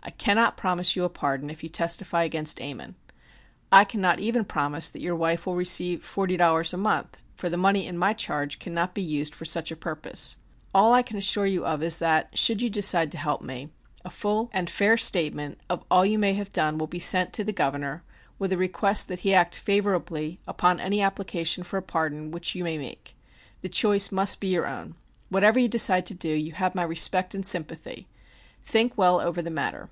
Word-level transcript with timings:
I 0.00 0.10
cannot 0.12 0.56
promise 0.56 0.96
you 0.96 1.04
a 1.04 1.10
pardon 1.10 1.50
if 1.50 1.62
you 1.62 1.68
testify 1.68 2.22
against 2.22 2.62
Ammon. 2.62 2.94
I 3.70 3.84
cannot 3.84 4.20
even 4.20 4.44
promise 4.46 4.88
that 4.88 5.02
your 5.02 5.14
wife 5.14 5.44
will 5.44 5.54
receive 5.54 6.02
forty 6.02 6.38
dollars 6.38 6.72
a 6.72 6.78
month, 6.78 7.18
for 7.34 7.50
the 7.50 7.58
money 7.58 7.86
in 7.86 7.98
my 7.98 8.14
charge 8.14 8.58
cannot 8.58 8.94
be 8.94 9.02
used 9.02 9.34
for 9.34 9.44
such 9.44 9.70
a 9.70 9.76
purpose; 9.76 10.38
all 10.74 10.94
I 10.94 11.02
can 11.02 11.18
assure 11.18 11.44
you 11.44 11.66
of 11.66 11.82
is 11.82 11.98
that, 11.98 12.38
should 12.38 12.62
you 12.62 12.70
decide 12.70 13.12
to 13.12 13.18
help 13.18 13.42
me, 13.42 13.68
a 14.02 14.08
full 14.08 14.48
and 14.54 14.70
fair 14.70 14.96
statement 14.96 15.58
of 15.68 15.84
all 15.90 16.06
you 16.06 16.18
may 16.18 16.32
have 16.32 16.54
done 16.54 16.78
will 16.78 16.86
be 16.86 16.98
sent 16.98 17.34
to 17.34 17.44
the 17.44 17.52
Governor 17.52 18.02
with 18.38 18.50
a 18.54 18.56
request 18.56 19.08
that 19.08 19.20
he 19.20 19.34
act 19.34 19.56
favorably 19.58 20.40
upon 20.46 20.80
any 20.80 21.02
application 21.02 21.62
for 21.64 21.76
a 21.76 21.82
pardon 21.82 22.30
which 22.30 22.54
you 22.54 22.64
may 22.64 22.78
make. 22.78 23.14
The 23.60 23.68
choice 23.68 24.10
must 24.10 24.40
be 24.40 24.48
your 24.48 24.66
own. 24.66 24.94
Whatever 25.28 25.58
you 25.58 25.68
decide 25.68 26.06
to 26.06 26.14
do, 26.14 26.30
you 26.30 26.52
have 26.52 26.74
my 26.74 26.84
respect 26.84 27.34
and 27.34 27.44
sympathy. 27.44 28.08
Think 28.64 28.96
well 28.96 29.20
over 29.20 29.42
the 29.42 29.50
matter. 29.50 29.86